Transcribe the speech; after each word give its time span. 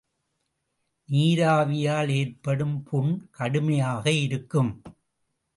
நீராவியால் 1.09 2.09
ஏற்படும் 2.09 2.83
புண் 2.83 3.27
கடுமையாக 3.29 4.11
இருக்கும். 4.11 4.71